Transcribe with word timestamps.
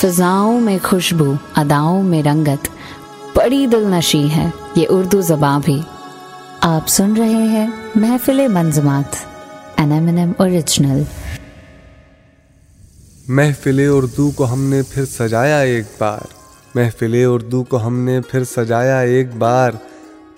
فضاؤں 0.00 0.60
میں 0.60 0.78
خوشبو، 0.82 1.34
اداؤں 1.54 2.02
میں 2.02 2.22
رنگت۔ 2.22 2.68
بڑی 3.36 3.66
دل 3.66 3.82
نشی 3.86 4.30
ہے، 4.30 4.50
یہ 4.76 4.86
اردو 4.90 5.20
زبان 5.20 5.60
بھی۔ 5.64 5.82
آپ 6.60 6.88
سن 6.88 7.16
رہے 7.16 7.48
ہیں 7.48 7.66
محفل 7.94 8.48
منظمات 8.48 9.16
اوریجنل 10.36 11.02
محفل 13.28 13.86
اردو 13.90 14.30
کو 14.30 14.52
ہم 14.52 14.64
نے 14.64 14.82
پھر 14.82 15.04
سجایا 15.04 15.58
ایک 15.58 15.84
بار۔ 15.98 16.20
محفل 16.74 17.24
اردو 17.26 17.64
کو 17.64 17.86
ہم 17.86 17.98
نے 17.98 18.20
پھر 18.20 18.44
سجایا 18.44 19.00
ایک 19.00 19.34
بار۔ 19.34 19.70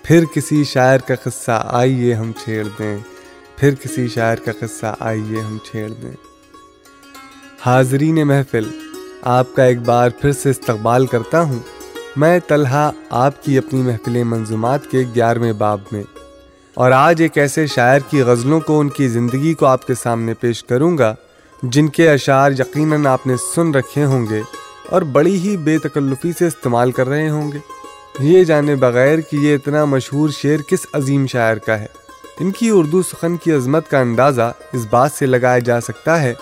پھر 0.03 0.25
کسی 0.33 0.63
شاعر 0.63 0.97
کا 0.97 1.15
قصہ 1.23 1.65
آئیے 1.67 2.13
ہم 2.13 2.31
چھیڑ 2.43 2.67
دیں۔ 2.79 2.97
پھر 3.57 3.75
کسی 3.75 4.07
شاعر 4.07 4.35
کا 4.35 4.51
قصہ 4.59 4.95
آئیے 4.99 5.41
ہم 5.41 5.57
چھیڑ 5.71 5.89
دیں۔ 6.03 6.13
حاضرین 7.65 8.27
محفل 8.27 8.82
آپ 9.25 9.55
کا 9.55 9.63
ایک 9.63 9.81
بار 9.81 10.09
پھر 10.09 10.31
سے 10.31 10.49
استقبال 10.49 11.05
کرتا 11.05 11.41
ہوں۔ 11.41 11.59
میں 12.15 12.39
طلحہ 12.47 12.91
آپ 13.09 13.43
کی 13.43 13.57
اپنی 13.57 13.81
محفل 13.81 14.23
منظومات 14.23 14.87
کے 14.91 14.99
گیارہویں 15.15 15.53
باب 15.53 15.79
میں۔ 15.91 16.03
اور 16.73 16.91
آج 16.91 17.21
ایک 17.21 17.37
ایسے 17.37 17.67
شاعر 17.67 17.99
کی 18.09 18.21
غزلوں 18.21 18.59
کو، 18.59 18.79
ان 18.79 18.89
کی 18.89 19.07
زندگی 19.07 19.53
کو 19.53 19.65
آپ 19.65 19.87
کے 19.87 19.93
سامنے 19.93 20.33
پیش 20.33 20.63
کروں 20.63 20.97
گا، 20.97 21.15
جن 21.63 21.87
کے 21.87 22.11
اشعار 22.11 22.51
یقیناً 22.51 23.05
آپ 23.05 23.27
نے 23.27 23.33
سن 23.55 23.75
رکھے 23.75 24.05
ہوں 24.05 24.25
گے 24.29 24.41
اور 24.89 25.01
بڑی 25.01 25.39
ہی 25.39 25.57
بے 25.57 25.77
تکلفی 25.77 26.31
سے 26.39 26.47
استعمال 26.47 26.91
کر 26.91 27.09
رہے 27.09 27.29
ہوں 27.29 27.51
گے۔ 27.51 27.57
یہ 28.19 28.43
جانے 28.43 28.75
بغیر 28.75 29.19
کہ 29.21 29.35
یہ 29.35 29.55
اتنا 29.55 29.85
مشہور 29.85 30.29
شعر 30.29 30.61
کس 30.61 30.79
عظیم 30.93 31.27
شاعر 31.27 31.57
کا 31.57 31.79
ہے۔ 31.79 31.87
ان 32.39 32.51
کی 32.51 32.69
اردو 32.69 33.01
سخن 33.01 33.37
کی 33.37 33.51
عظمت 33.51 33.89
کا 33.89 33.99
اندازہ 33.99 34.53
اس 34.73 34.87
بات 34.89 35.11
سے 35.11 35.25
لگایا 35.25 35.59
جا 35.59 35.81
سکتا 35.81 36.21
ہے 36.21 36.33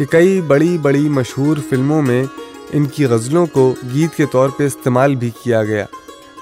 کہ 0.00 0.06
کئی 0.06 0.40
بڑی 0.40 0.76
بڑی 0.78 1.08
مشہور 1.08 1.56
فلموں 1.70 2.00
میں 2.02 2.22
ان 2.72 2.84
کی 2.86 3.04
غزلوں 3.04 3.44
کو 3.46 3.74
گیت 3.94 4.16
کے 4.16 4.26
طور 4.26 4.48
پہ 4.48 4.66
استعمال 4.66 5.14
بھی 5.14 5.30
کیا 5.42 5.62
گیا۔ 5.64 5.84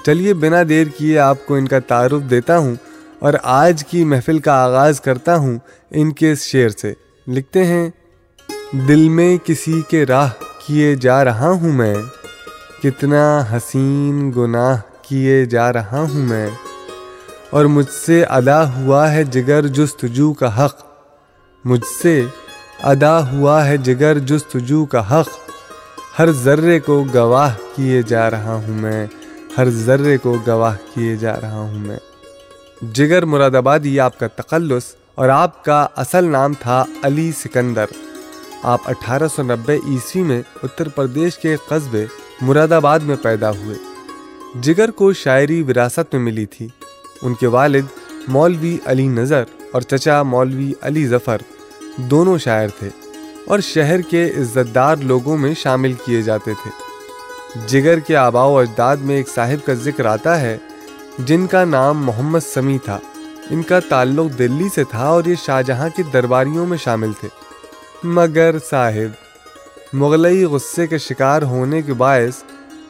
چلیے، 0.05 0.33
بنا 0.33 0.61
دیر 0.69 0.87
کیے 0.87 1.17
آپ 1.19 1.45
کو 1.45 1.55
ان 1.55 1.67
کا 1.67 1.79
تعارف 1.79 2.29
دیتا 2.29 2.57
ہوں 2.57 2.75
اور 3.19 3.33
آج 3.43 3.83
کی 3.85 4.03
محفل 4.05 4.39
کا 4.39 4.53
آغاز 4.53 5.01
کرتا 5.01 5.35
ہوں 5.35 5.57
ان 5.91 6.13
کے 6.13 6.31
اس 6.31 6.43
شعر 6.43 6.69
سے۔ 6.69 6.93
لکھتے 7.27 7.65
ہیں، 7.65 7.89
دل 8.87 9.07
میں 9.09 9.37
کسی 9.43 9.81
کے 9.89 10.05
راہ 10.05 10.29
کیے 10.67 10.95
جا 10.95 11.23
رہا 11.23 11.49
ہوں 11.51 11.73
میں، 11.73 11.95
کتنا 12.83 13.43
حسین 13.51 14.31
گناہ 14.37 14.81
کیے 15.01 15.45
جا 15.45 15.71
رہا 15.73 16.05
ہوں 16.11 16.25
میں، 16.25 16.49
اور 17.49 17.65
مجھ 17.65 17.91
سے 18.05 18.23
ادا 18.23 18.61
ہوا 18.75 19.11
ہے 19.11 19.23
جگر 19.23 19.67
جستجو 19.67 20.33
کا 20.33 20.65
حق۔ 20.65 20.83
مجھ 21.65 21.85
سے 22.03 22.21
ادا 22.83 23.31
ہوا 23.31 23.67
ہے 23.67 23.77
جگر 23.77 24.19
جستجو 24.19 24.85
کا 24.85 25.19
حق۔ 25.19 25.29
ہر 26.19 26.31
ذرے 26.31 26.79
کو 26.79 27.05
گواہ 27.13 27.55
کیے 27.75 28.01
جا 28.01 28.31
رہا 28.31 28.53
ہوں 28.53 28.73
میں۔ 28.73 29.07
ہر 29.57 29.69
ذرے 29.69 30.17
کو 30.17 30.37
گواہ 30.47 30.75
کیے 30.93 31.15
جا 31.15 31.41
رہا 31.41 31.57
ہوں 31.57 31.79
میں۔ 31.79 31.97
جگر 32.93 33.25
مراد 33.25 33.55
آبادی، 33.55 33.99
آپ 33.99 34.19
کا 34.19 34.27
تخلص 34.27 34.83
اور 35.15 35.29
آپ 35.29 35.65
کا 35.65 35.87
اصل 35.95 36.25
نام 36.25 36.53
تھا 36.53 36.85
علی 37.03 37.31
سکندر۔ 37.31 37.85
آپ 38.63 38.79
اٹھارہ 38.85 39.27
سو 39.35 39.43
نبے 39.43 39.75
عیسوی 39.75 40.23
میں 40.23 40.41
اتر 40.63 40.89
پردیش 40.89 41.37
کے 41.37 41.55
قصبے 41.67 42.05
مراد 42.41 42.71
آباد 42.71 42.99
میں 42.99 43.15
پیدا 43.21 43.51
ہوئے۔ 43.51 43.75
جگر 44.61 44.91
کو 44.91 45.13
شاعری 45.13 45.61
وراثت 45.61 46.13
میں 46.13 46.19
ملی 46.19 46.45
تھی۔ 46.45 46.67
ان 47.21 47.33
کے 47.33 47.47
والد 47.47 47.85
مولوی 48.27 48.77
علی 48.85 49.07
نظر 49.07 49.43
اور 49.71 49.81
چچا 49.81 50.23
مولوی 50.23 50.73
علی 50.81 51.07
ظفر۔ 51.07 51.37
دونوں 51.99 52.37
شاعر 52.37 52.67
تھے 52.67 52.89
اور 53.45 53.59
شہر 53.59 54.01
کے 54.01 54.25
عزت 54.25 54.75
دار 54.75 54.95
لوگوں 54.95 55.37
میں 55.37 55.53
شامل 55.53 55.93
کیے 55.93 56.21
جاتے 56.21 56.53
تھے۔ 56.53 56.71
جگر 57.67 57.99
کے 57.99 58.15
آبا 58.15 58.43
و 58.43 58.57
اجداد 58.57 58.97
میں 58.97 59.15
ایک 59.15 59.29
صاحب 59.29 59.65
کا 59.65 59.73
ذکر 59.73 60.05
آتا 60.05 60.41
ہے، 60.41 60.57
جن 61.19 61.47
کا 61.47 61.65
نام 61.65 62.05
محمد 62.05 62.39
سمی 62.53 62.77
تھا۔ 62.85 62.99
ان 63.49 63.63
کا 63.63 63.79
تعلق 63.79 64.39
دلی 64.39 64.67
سے 64.75 64.83
تھا 64.83 65.07
اور 65.07 65.23
یہ 65.25 65.35
شاہجہاں 65.45 65.89
کی 65.95 66.03
درباریوں 66.03 66.65
میں 66.65 66.77
شامل 66.77 67.11
تھے۔ 67.19 67.27
مگر 68.03 68.55
صاحب، 68.69 69.23
مغلئی 69.93 70.43
غصے 70.43 70.87
کے 70.87 70.97
شکار 70.97 71.41
ہونے 71.41 71.81
کے 71.81 71.93
باعث 71.93 72.43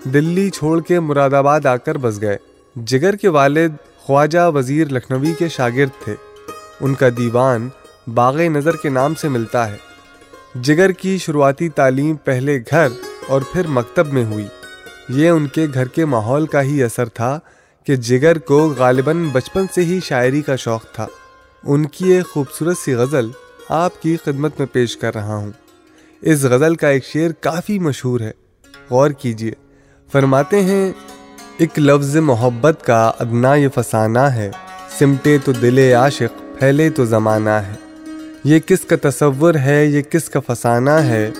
دلی 0.04 0.50
چھوڑ 0.50 0.82
کے 0.82 1.00
مراد 1.00 1.30
آباد 1.30 1.66
آ 1.66 1.76
کر 1.76 1.98
بس 1.98 2.22
گئے۔ 2.22 2.38
جگر 2.86 3.16
کے 3.16 3.28
والد 3.28 3.72
خواجہ 3.98 4.52
وزیر 4.56 4.88
لکھنوی 4.88 5.34
کے 5.40 5.48
شاگرد 5.48 6.04
تھے۔ 6.04 6.16
ان 6.82 6.94
کا 6.94 7.10
دیوان 7.18 7.70
باغ 8.14 8.42
نظر 8.42 8.76
کے 8.76 8.90
نام 8.90 9.16
سے 9.16 9.30
ملتا 9.30 9.72
ہے۔ 9.72 9.78
جگر 10.62 10.92
کی 10.92 11.18
شروعاتی 11.18 11.70
تعلیم 11.70 12.16
پہلے 12.16 12.60
گھر 12.60 12.88
اور 13.28 13.42
پھر 13.54 13.68
مکتب 13.68 14.14
میں 14.14 14.26
ہوئی۔ 14.26 14.46
یہ 15.10 15.30
ان 15.30 15.48
کے 15.48 15.68
گھر 15.74 15.88
کے 15.88 16.06
ماحول 16.06 16.48
کا 16.48 16.62
ہی 16.62 16.84
اثر 16.84 17.06
تھا 17.06 17.40
کہ 17.84 17.96
جگر 17.96 18.38
کو 18.38 18.74
غالباً 18.78 19.30
بچپن 19.32 19.66
سے 19.76 19.82
ہی 19.82 20.00
شاعری 20.04 20.42
کا 20.42 20.56
شوق 20.56 20.84
تھا۔ 20.94 21.08
ان 21.64 21.86
کی 21.86 22.12
ایک 22.12 22.28
خوبصورت 22.28 22.78
سی 22.78 22.94
غزل 22.94 23.30
آپ 23.70 24.02
کی 24.02 24.18
خدمت 24.26 24.52
میں 24.60 24.68
پیش 24.72 24.98
کر 24.98 25.16
رہا 25.16 25.36
ہوں۔ 25.36 25.52
اس 26.22 26.44
غزل 26.44 26.76
کا 26.76 26.88
ایک 26.88 27.06
شعر 27.06 27.30
کافی 27.30 27.80
مشہور 27.80 28.20
ہے۔ 28.20 28.32
غور 28.90 29.10
کیجیے۔ 29.10 29.52
فرماتے 30.12 30.62
ہیں، 30.62 30.94
ایک 31.58 31.80
لفظ 31.80 32.18
محبت 32.18 32.86
کا 32.86 33.12
ادنا 33.20 33.56
یہ 33.56 33.68
فسانہ 33.76 34.20
ہے، 34.20 34.52
سمٹے 35.00 35.38
تو 35.46 35.52
دل 35.52 35.94
عاشق، 35.94 36.60
پھیلے 36.60 36.90
تو 36.90 37.06
زمانہ 37.06 37.50
ہے۔ 37.50 37.89
یہ 38.44 38.60
کس 38.60 38.80
کا 38.80 39.10
تصور 39.10 39.54
ہے، 39.56 39.86
یہ 39.86 40.02
کس 40.02 40.30
کا 40.30 40.40
فسانہ 40.48 40.90
ہے؟ 40.90 41.32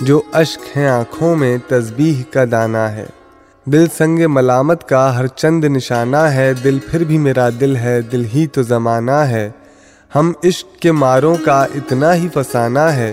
جو 0.00 0.20
اشک 0.32 0.76
ہیں 0.76 0.88
آنکھوں 0.88 1.36
میں، 1.36 1.58
تسبیح 1.68 2.32
کا 2.32 2.44
دانہ 2.50 2.76
ہے۔ 2.76 3.06
دل 3.64 3.86
سنگ 3.98 4.18
ملامت 4.28 4.88
کا 4.88 5.18
ہر 5.18 5.26
چند 5.26 5.64
نشانہ 5.64 6.16
ہے۔ 6.16 6.52
دل 6.64 6.78
پھر 6.90 7.04
بھی 7.04 7.18
میرا 7.18 7.48
دل 7.60 7.76
ہے، 7.76 8.00
دل 8.00 8.24
ہی 8.34 8.46
تو 8.46 8.62
زمانہ 8.62 9.10
ہے۔ 9.10 9.50
ہم 10.14 10.32
عشق 10.44 10.78
کے 10.78 10.92
ماروں 10.92 11.36
کا 11.44 11.62
اتنا 11.62 12.14
ہی 12.14 12.28
فسانہ 12.34 12.78
ہے۔ 12.78 13.12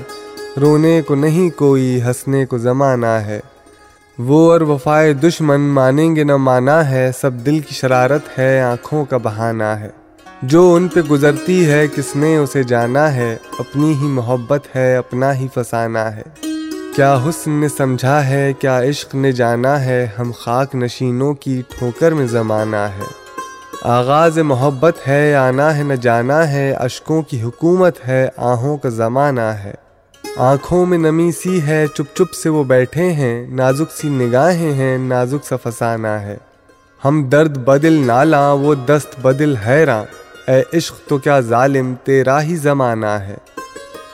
رونے 0.61 1.01
کو 1.01 1.15
نہیں 1.15 1.49
کوئی، 1.49 2.01
ہنسنے 2.01 2.45
کو 2.45 2.57
زمانہ 2.57 3.05
ہے۔ 3.05 3.39
وہ 4.19 4.51
اور 4.51 4.61
وفائے 4.61 5.13
دشمن 5.13 5.61
مانیں 5.61 6.15
گے 6.15 6.23
نہ 6.23 6.37
مانا 6.37 6.89
ہے۔ 6.91 7.11
سب 7.21 7.31
دل 7.33 7.59
کی 7.59 7.73
شرارت 7.75 8.39
ہے، 8.39 8.61
آنکھوں 8.61 9.05
کا 9.05 9.17
بہانہ 9.17 9.63
ہے۔ 9.63 9.89
جو 10.41 10.73
ان 10.73 10.87
پہ 10.87 11.01
گزرتی 11.01 11.71
ہے، 11.71 11.87
کس 11.95 12.15
نے 12.15 12.37
اسے 12.37 12.63
جانا 12.63 13.15
ہے؟ 13.15 13.37
اپنی 13.59 13.93
ہی 13.93 14.07
محبت 14.07 14.75
ہے، 14.75 14.95
اپنا 14.95 15.33
ہی 15.33 15.47
فسانہ 15.55 15.97
ہے۔ 15.97 16.21
کیا 16.95 17.15
حسن 17.15 17.51
نے 17.51 17.67
سمجھا 17.67 18.27
ہے، 18.27 18.53
کیا 18.59 18.81
عشق 18.81 19.15
نے 19.15 19.31
جانا 19.31 19.85
ہے؟ 19.85 20.07
ہم 20.19 20.31
خاک 20.39 20.75
نشینوں 20.75 21.33
کی 21.33 21.61
ٹھوکر 21.77 22.11
میں 22.11 22.27
زمانہ 22.27 22.75
ہے۔ 22.75 23.03
آغاز 23.81 24.37
محبت 24.37 25.07
ہے، 25.07 25.35
آنا 25.35 25.77
ہے 25.77 25.83
نہ 25.83 25.93
جانا 25.93 26.51
ہے۔ 26.51 26.71
اشکوں 26.71 27.21
کی 27.21 27.41
حکومت 27.41 28.07
ہے، 28.07 28.29
آہوں 28.37 28.77
کا 28.77 28.89
زمانہ 28.89 29.41
ہے۔ 29.41 29.73
آنکھوں 30.37 30.85
میں 30.85 30.97
نمی 30.97 31.31
سی 31.31 31.61
ہے، 31.61 31.85
چپ 31.87 32.15
چپ 32.15 32.33
سے 32.33 32.49
وہ 32.49 32.63
بیٹھے 32.63 33.11
ہیں۔ 33.11 33.47
نازک 33.47 33.97
سی 33.97 34.09
نگاہیں 34.09 34.73
ہیں، 34.73 34.97
نازک 34.97 35.45
سا 35.45 35.55
فسانہ 35.63 36.07
ہے۔ 36.07 36.37
ہم 37.05 37.29
درد 37.29 37.57
بدل 37.57 37.93
نالا 37.93 38.51
وہ 38.51 38.75
دست 38.75 39.19
بدل 39.19 39.55
حیراں 39.55 40.03
اے 40.49 40.77
عشق 40.77 41.07
تو 41.07 41.17
کیا 41.17 41.39
ظالم 41.39 41.93
تیرا 42.03 42.43
ہی 42.43 42.55
زمانہ 42.55 43.05
ہے؟ 43.05 43.37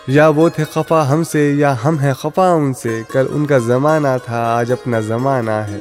یا 0.08 0.28
وہ 0.28 0.50
تھے 0.50 0.64
خفا 0.72 1.14
ہم 1.14 1.24
سے 1.24 1.52
یا 1.52 1.76
ہم 1.86 2.00
ہیں 2.00 2.14
خفا 2.14 2.52
ان 2.52 2.74
سے، 2.74 3.02
کل 3.12 3.26
ان 3.30 3.46
کا 3.46 3.58
زمانہ 3.58 4.08
تھا، 4.26 4.56
آج 4.58 4.72
اپنا 4.72 5.00
زمانہ 5.00 5.52
ہے۔ 5.52 5.80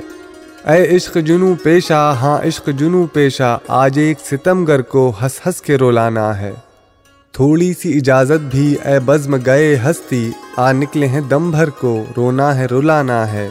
اے 0.64 0.96
عشق 0.96 1.16
جنو 1.24 1.54
پیشہ 1.62 2.16
ہاں 2.20 2.46
عشق 2.46 2.68
جنو 2.76 3.06
پیشہ، 3.06 3.58
آج 3.68 3.98
ایک 3.98 4.18
ستم 4.20 4.64
گر 4.64 4.82
کو 4.82 5.12
ہنس 5.22 5.40
ہنس 5.46 5.60
کے 5.60 5.76
رولانا 5.76 6.38
ہے۔ 6.38 6.52
تھوڑی 7.32 7.72
سی 7.72 7.98
اجازت 7.98 8.40
بھی، 8.40 8.76
اے 8.84 9.00
بزم 9.00 9.36
گئے 9.46 9.76
ہستی، 9.76 10.30
آ 10.56 10.72
نکلے 10.72 11.06
ہیں 11.06 11.20
دم 11.20 11.50
بھر 11.50 11.70
کو، 11.70 12.04
رونا 12.16 12.58
ہے 12.58 12.66
رولانا 12.66 13.32
ہے۔ 13.32 13.48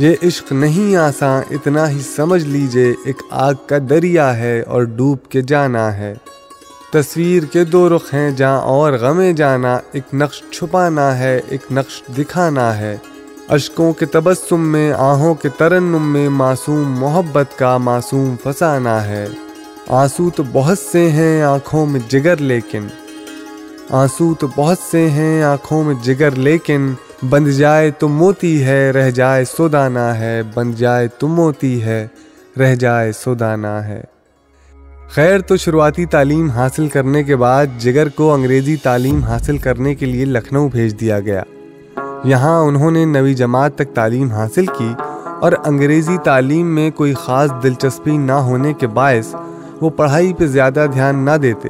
یہ 0.00 0.14
عشق 0.22 0.52
نہیں 0.52 0.96
آساں، 0.96 1.42
اتنا 1.50 1.90
ہی 1.90 1.98
سمجھ 2.16 2.44
لیجیے، 2.44 2.94
ایک 3.04 3.22
آگ 3.30 3.54
کا 3.66 3.76
دریا 3.90 4.36
ہے 4.36 4.60
اور 4.60 4.82
ڈوب 4.82 5.18
کے 5.28 5.42
جانا 5.42 5.96
ہے۔ 5.96 6.14
تصویر 6.92 7.42
کے 7.42 7.64
دو 7.64 7.96
رخ 7.96 8.14
ہیں 8.14 8.30
جہاں 8.30 8.60
اور 8.60 8.92
غمیں 8.92 9.32
جانا، 9.32 9.78
ایک 9.92 10.14
نقش 10.14 10.42
چھپانا 10.50 11.18
ہے، 11.18 11.40
ایک 11.48 11.60
نقش 11.72 12.02
دکھانا 12.18 12.78
ہے۔ 12.78 12.96
اشکوں 13.48 13.92
کے 13.92 14.06
تبسم 14.06 14.60
میں، 14.60 14.92
آہوں 14.92 15.34
کے 15.34 15.48
ترنم 15.48 16.12
میں، 16.12 16.28
معصوم 16.28 17.00
محبت 17.00 17.58
کا 17.58 17.78
معصوم 17.78 18.34
فسانہ 18.44 18.88
ہے۔ 18.88 19.26
آنسو 19.88 20.30
تو 20.30 20.42
بہت 20.52 20.78
سے 20.78 21.10
ہیں 21.10 21.42
آنکھوں 21.42 21.86
میں 21.86 22.00
جگر 22.08 22.36
لیکن۔ 22.36 22.86
آنسو 23.90 24.34
تو 24.34 24.46
بہت 24.56 24.78
سے 24.90 25.10
ہیں 25.10 25.42
آنکھوں 25.42 25.84
میں 25.84 25.94
جگر 26.02 26.30
لیکن۔ 26.30 26.92
بند 27.28 27.48
جائے 27.48 27.90
تو 27.90 28.08
موتی 28.08 28.64
ہے، 28.64 28.90
رہ 28.90 29.10
جائے 29.10 29.44
سودانا 29.44 30.18
ہے۔ 30.18 30.42
بند 30.54 30.74
جائے 30.74 31.08
تو 31.18 31.28
موتی 31.28 31.82
ہے، 31.82 32.06
رہ 32.58 32.74
جائے 32.74 33.12
سودانا 33.12 33.88
ہے۔ 33.88 34.02
خیر 35.10 35.40
تو 35.40 35.56
شروعاتی 35.56 36.06
تعلیم 36.06 36.50
حاصل 36.50 36.88
کرنے 36.88 37.22
کے 37.22 37.36
بعد 37.36 37.66
جگر 37.78 38.08
کو 38.08 38.34
انگریزی 38.34 38.76
تعلیم 38.76 39.24
حاصل 39.24 39.58
کرنے 39.58 39.94
کے 39.94 40.06
لیے 40.06 40.24
لکھنؤ 40.24 40.68
بھیج 40.68 41.00
دیا 41.00 41.20
گیا۔ 41.20 41.42
یہاں 42.24 42.60
انہوں 42.60 42.90
نے 42.90 43.04
نوی 43.04 43.34
جماعت 43.34 43.74
تک 43.74 43.94
تعلیم 43.94 44.30
حاصل 44.30 44.66
کی 44.66 44.92
اور 45.40 45.52
انگریزی 45.66 46.16
تعلیم 46.24 46.74
میں 46.74 46.90
کوئی 46.90 47.14
خاص 47.14 47.50
دلچسپی 47.62 48.16
نہ 48.16 48.32
ہونے 48.32 48.72
کے 48.72 48.86
باعث 48.86 49.34
وہ 49.80 49.90
پڑھائی 49.90 50.32
پہ 50.32 50.46
زیادہ 50.46 50.86
دھیان 50.92 51.24
نہ 51.24 51.36
دیتے۔ 51.42 51.68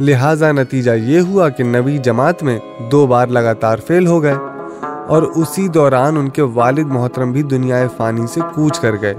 لہٰذا 0.00 0.52
نتیجہ 0.52 0.90
یہ 0.90 1.20
ہوا 1.20 1.48
کہ 1.48 1.64
نوی 1.64 1.98
جماعت 1.98 2.42
میں 2.42 2.58
دو 2.92 3.06
بار 3.06 3.26
لگاتار 3.26 3.78
فیل 3.86 4.06
ہو 4.06 4.22
گئے۔ 4.22 4.34
اور 4.82 5.22
اسی 5.22 5.68
دوران 5.68 6.16
ان 6.16 6.28
کے 6.28 6.42
والد 6.42 6.86
محترم 6.86 7.32
بھی 7.32 7.42
دنیا 7.42 7.86
فانی 7.96 8.26
سے 8.26 8.40
کوچ 8.54 8.80
کر 8.80 8.92
گئے۔ 9.02 9.14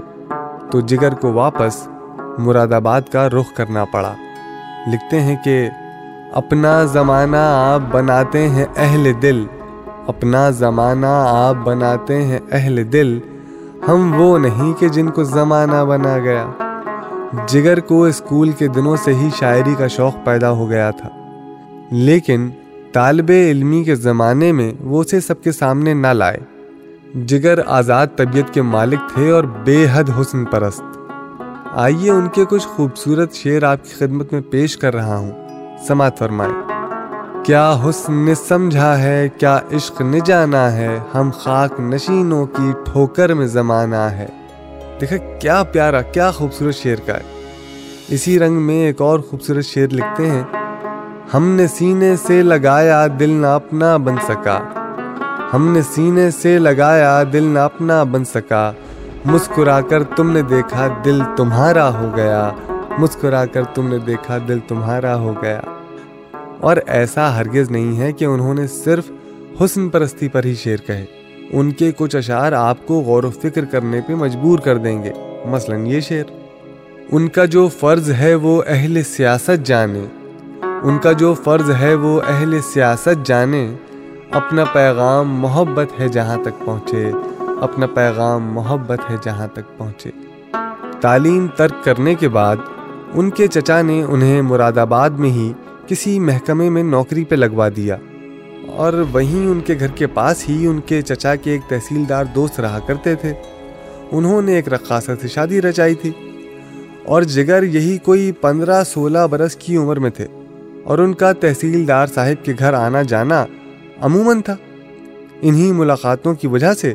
تو 0.70 0.80
جگر 0.80 1.14
کو 1.14 1.32
واپس 1.32 1.88
مراد 2.38 2.72
آباد 2.72 3.02
کا 3.12 3.28
رخ 3.28 3.56
کرنا 3.56 3.84
پڑا۔ 3.84 4.12
لکھتے 4.86 5.20
ہیں 5.20 5.36
کہ 5.44 5.68
اپنا 6.32 6.84
زمانہ 6.84 7.36
آپ 7.40 7.80
بناتے 7.90 8.48
ہیں 8.48 8.64
اہل 8.76 9.12
دل۔ 9.22 9.46
اپنا 10.06 10.50
زمانہ 10.50 11.06
آپ 11.28 11.54
بناتے 11.54 12.22
ہیں 12.22 12.38
اہل 12.52 12.92
دل۔ 12.92 13.18
ہم 13.88 14.22
وہ 14.22 14.38
نہیں 14.38 14.80
کہ 14.80 14.88
جن 14.88 15.10
کو 15.10 15.24
زمانہ 15.24 15.84
بنا 15.84 16.18
گیا۔ 16.18 16.46
جگر 17.46 17.80
کو 17.80 18.04
اسکول 18.04 18.50
کے 18.50 18.68
دنوں 18.68 18.96
سے 18.96 19.14
ہی 19.14 19.28
شاعری 19.38 19.74
کا 19.78 19.86
شوق 19.86 20.14
پیدا 20.24 20.50
ہو 20.50 20.68
گیا 20.68 20.90
تھا۔ 20.90 21.08
لیکن 21.90 22.50
طالب 22.92 23.30
علمی 23.30 23.84
کے 23.84 23.94
زمانے 23.94 24.52
میں 24.52 24.72
وہ 24.80 25.00
اسے 25.00 25.20
سب 25.20 25.42
کے 25.42 25.52
سامنے 25.52 25.94
نہ 25.94 26.06
لائے، 26.06 26.38
جگر 27.26 27.58
آزاد 27.66 28.06
طبیعت 28.16 28.54
کے 28.54 28.62
مالک 28.62 28.98
تھے 29.14 29.30
اور 29.30 29.44
بے 29.44 29.86
حد 29.92 30.04
حسن 30.20 30.44
پرست۔ 30.44 30.82
آئیے 31.72 32.10
ان 32.10 32.28
کے 32.28 32.44
کچھ 32.44 32.66
خوبصورت 32.66 33.32
شعر 33.32 33.62
آپ 33.62 33.84
کی 33.84 33.90
خدمت 33.98 34.32
میں 34.32 34.40
پیش 34.50 34.76
کر 34.76 34.94
رہا 34.94 35.16
ہوں۔ 35.16 35.48
سماعت 35.86 36.18
فرمائیں۔ 36.18 36.54
کیا 37.44 37.76
حسن 37.84 38.14
نے 38.14 38.34
سمجھا 38.34 39.02
ہے، 39.02 39.28
کیا 39.38 39.58
عشق 39.72 40.00
نے 40.00 40.18
جانا 40.24 40.72
ہے، 40.72 40.98
ہم 41.14 41.30
خاک 41.34 41.80
نشینوں 41.80 42.46
کی 42.46 42.72
ٹھوکر 42.84 43.34
میں 43.34 43.46
زمانہ 43.46 43.96
ہے۔ 43.96 44.26
دیکھا 45.00 45.16
کیا 45.16 45.62
پیارا، 45.62 46.02
کیا 46.02 46.30
خوبصورت 46.30 46.74
شعر 46.74 46.96
کا 47.06 47.14
ہے۔ 47.14 47.52
اسی 48.08 48.38
رنگ 48.38 48.62
میں 48.62 48.86
ایک 48.86 49.00
اور 49.00 49.20
خوبصورت 49.20 49.64
شعر 49.64 49.88
لکھتے 49.92 50.30
ہیں۔ 50.30 50.61
ہم 51.34 51.48
نے 51.48 51.66
سینے 51.66 52.16
سے 52.16 52.42
لگایا 52.42 53.06
دل 53.20 53.30
نہ 53.30 53.46
اپنا 53.46 53.96
بن 53.96 54.14
سکا۔ 54.28 54.60
ہم 55.54 55.72
نے 55.72 55.82
سینے 55.82 56.30
سے 56.30 56.58
لگایا 56.58 57.22
دل 57.32 57.42
نہ 57.42 57.58
اپنا 57.58 58.02
بن 58.02 58.24
سکا۔ 58.24 58.72
مسکرا 59.24 59.80
کر 59.80 60.02
تم 60.02 60.30
نے 60.30 60.42
دیکھا 60.42 60.88
دل 61.04 61.20
تمہارا 61.36 62.00
ہو 62.00 62.10
گیا۔ 62.16 62.50
مسکرا 62.98 63.46
کر 63.46 63.64
تم 63.64 63.88
نے 63.88 63.98
دیکھا 63.98 64.38
دل 64.48 64.58
تمہارا 64.68 65.16
ہو 65.16 65.34
گیا۔ 65.42 65.60
اور 66.60 66.76
ایسا 66.86 67.36
ہرگز 67.36 67.70
نہیں 67.70 67.98
ہے 67.98 68.12
کہ 68.12 68.24
انہوں 68.24 68.54
نے 68.54 68.66
صرف 68.66 69.10
حسن 69.64 69.88
پرستی 69.88 70.28
پر 70.28 70.44
ہی 70.44 70.54
شعر 70.54 70.86
کہے۔ 70.86 71.04
ان 71.50 71.70
کے 71.70 71.92
کچھ 71.96 72.16
اشعار 72.16 72.52
آپ 72.52 72.86
کو 72.86 72.94
غور 72.94 73.24
و 73.24 73.30
فکر 73.30 73.64
کرنے 73.64 74.00
پہ 74.06 74.14
مجبور 74.14 74.58
کر 74.58 74.76
دیں 74.76 75.02
گے۔ 75.02 75.12
مثلا 75.46 75.76
یہ 75.76 76.00
شعر، 76.00 76.30
ان 77.12 77.28
کا 77.28 77.44
جو 77.44 77.68
فرض 77.68 78.10
ہے 78.10 78.34
وہ 78.34 78.62
اہل 78.66 79.02
سیاست 79.02 79.66
جانے۔ 79.66 80.21
ان 80.82 80.98
کا 80.98 81.12
جو 81.12 81.34
فرض 81.34 81.70
ہے 81.70 81.94
وہ 81.94 82.20
اہل 82.28 82.60
سیاست 82.60 83.26
جانے، 83.26 83.74
اپنا 84.30 84.64
پیغام 84.64 85.28
محبت 85.28 86.00
ہے 86.00 86.08
جہاں 86.08 86.36
تک 86.44 86.66
پہنچے، 86.66 87.10
اپنا 87.60 87.86
پیغام 87.86 88.52
محبت 88.52 89.10
ہے 89.10 89.16
جہاں 89.22 89.46
تک 89.46 89.78
پہنچے۔ 89.78 90.10
تعلیم 91.00 91.46
ترک 91.56 91.84
کرنے 91.84 92.14
کے 92.14 92.28
بعد 92.28 92.56
ان 93.14 93.30
کے 93.30 93.46
چچا 93.46 93.82
نے 93.82 94.02
انہیں 94.02 94.42
مراد 94.42 94.78
آباد 94.78 95.10
میں 95.10 95.30
ہی 95.30 95.52
کسی 95.86 96.20
محکمے 96.20 96.70
میں 96.70 96.82
نوکری 96.82 97.24
پہ 97.24 97.34
لگوا 97.34 97.68
دیا۔ 97.76 97.96
اور 98.66 98.92
وہیں 99.12 99.46
ان 99.46 99.60
کے 99.60 99.74
گھر 99.80 99.88
کے 99.88 100.06
پاس 100.06 100.48
ہی 100.48 100.66
ان 100.66 100.80
کے 100.80 101.02
چچا 101.02 101.34
کے 101.34 101.50
ایک 101.50 101.60
تحصیلدار 101.68 102.24
دوست 102.24 102.60
رہا 102.60 102.78
کرتے 102.86 103.14
تھے۔ 103.14 103.32
انہوں 104.12 104.42
نے 104.42 104.54
ایک 104.54 104.68
رقاصہ 104.68 105.10
سے 105.20 105.28
شادی 105.28 105.62
رچائی 105.62 105.94
تھی۔ 105.94 106.12
اور 107.04 107.22
جگر 107.22 107.62
یہی 107.62 107.98
کوئی 107.98 108.32
پندرہ 108.32 108.84
سولہ 108.84 109.26
برس 109.30 109.56
کی 109.56 109.76
عمر 109.76 109.98
میں 109.98 110.10
تھے۔ 110.10 110.26
اور 110.84 110.98
ان 110.98 111.14
کا 111.14 111.32
تحصیلدار 111.32 112.06
صاحب 112.06 112.44
کے 112.44 112.52
گھر 112.58 112.74
آنا 112.74 113.02
جانا 113.02 113.46
عموماً 114.00 114.40
تھا۔ 114.40 114.56
انہی 115.42 115.72
ملاقاتوں 115.72 116.34
کی 116.34 116.46
وجہ 116.46 116.74
سے 116.74 116.94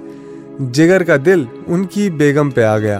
جگر 0.71 1.03
کا 1.03 1.15
دل 1.25 1.43
ان 1.67 1.85
کی 1.85 2.09
بیگم 2.09 2.49
پہ 2.49 2.63
آ 2.63 2.79
گیا 2.79 2.99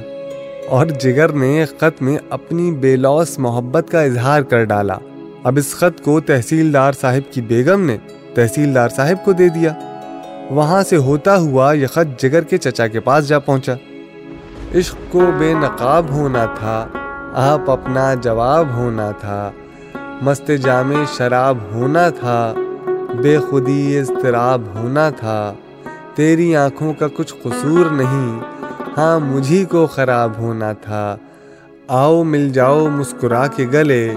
اور 0.70 0.86
جگر 0.86 1.30
نے 1.30 1.66
خط 1.66 2.02
میں 2.02 2.18
اپنی 2.30 2.72
بے 2.72 2.96
لوس 2.96 3.40
محبت 3.40 3.92
کا 3.92 4.02
اظہار 4.02 4.42
کر 4.42 4.64
ڈالا۔ 4.64 4.98
اب 5.44 5.58
اس 5.58 5.76
خط 5.76 6.02
کو 6.02 6.20
تحصیلدار 6.20 6.94
صاحب 6.94 7.34
کی 7.34 7.42
بیگم 7.42 7.82
نے 7.82 7.98
تحصیلدار 8.34 8.90
صاحب 8.90 9.26
کو 9.26 9.32
دے 9.32 9.50
دیا۔ 9.50 9.74
وہاں 10.50 10.84
سے 10.84 10.98
ہوتا 10.98 11.38
ہوا 11.38 11.74
یہ 11.74 11.88
خط 11.88 12.22
جگر 12.22 12.42
کے 12.42 12.58
چچا 12.58 12.88
کے 12.88 13.00
پاس 13.00 13.28
جا 13.28 13.40
پہنچا۔ 13.40 13.74
عشق 14.76 14.96
کو 15.10 15.32
بے 15.40 15.54
نقاب 15.54 16.10
ہونا 16.10 16.46
تھا، 16.46 16.88
آپ 17.34 17.70
اپنا 17.70 18.14
جواب 18.14 18.74
ہونا 18.74 19.12
تھا۔ 19.12 19.52
مست 20.22 20.52
جامع 20.64 21.04
شراب 21.18 21.58
ہونا 21.74 22.10
تھا، 22.10 22.54
بے 23.22 23.38
خودی 23.38 24.00
اضطراب 24.00 24.62
ہونا 24.76 25.10
تھا۔ 25.10 25.54
تیری 26.16 26.56
آنکھوں 26.56 26.94
کا 26.94 27.08
کچھ 27.08 27.34
قصور 27.44 27.86
نہیں 27.86 28.40
ہاں 28.98 29.20
مجھی 29.20 29.66
کو 29.66 29.88
خراب 29.88 30.32
ہونا 30.38 30.74
تھا۔ 30.74 31.18
آؤ 31.88 32.24
مل 32.24 32.50
جاؤ 32.50 32.88
مسکرا 32.88 33.48
کے 33.48 33.66
گلے، 33.74 34.16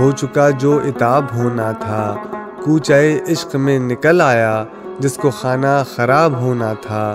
ہو 0.00 0.10
چکا 0.10 0.50
جو 0.50 0.80
اتاب 0.84 1.24
ہونا 1.34 1.72
تھا۔ 1.72 2.16
کوچے 2.64 3.18
عشق 3.28 3.56
میں 3.56 3.78
نکل 3.78 4.20
آیا، 4.20 4.64
جس 4.98 5.16
کو 5.16 5.30
خانہ 5.30 5.82
خراب 5.96 6.40
ہونا 6.40 6.72
تھا۔ 6.72 7.14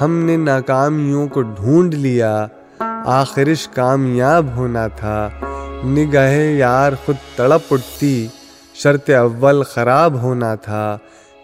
ہم 0.00 0.18
نے 0.18 0.36
ناکامیوں 0.36 1.28
کو 1.28 1.42
ڈھونڈ 1.42 1.94
لیا، 1.94 2.46
آخرش 3.04 3.68
کامیاب 3.68 4.46
ہونا 4.56 4.88
تھا۔ 4.88 5.28
نگاہ 5.84 6.32
یار 6.32 6.92
خود 7.04 7.16
تڑپ 7.36 7.74
اٹھتی، 7.74 8.26
شرط 8.74 9.10
اول 9.10 9.62
خراب 9.62 10.22
ہونا 10.22 10.54
تھا۔ 10.54 10.98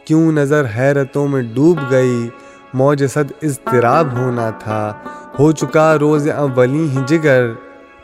کیوں 0.05 0.33
نظر 0.33 0.67
حیرتوں 0.77 1.29
میں 1.29 1.43
ڈوب 1.43 1.79
گئی، 1.91 2.29
موج 2.75 3.05
صد 3.11 3.33
اضطراب 3.43 4.13
ہونا 4.13 4.51
تھا۔ 4.51 4.93
ہو 5.39 5.53
چکا 5.53 5.99
روز 5.99 6.29
اولی 6.29 6.89
ہی 6.89 6.99
جگر، 7.07 7.51